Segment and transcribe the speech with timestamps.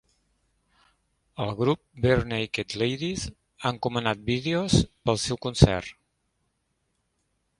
[1.43, 5.95] El grup Barenaked Ladies ha encomanat vídeos pels seus concerts.